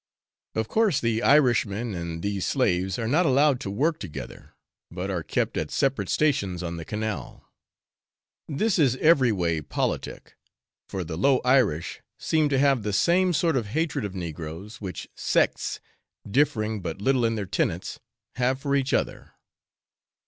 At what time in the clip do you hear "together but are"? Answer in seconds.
3.99-5.21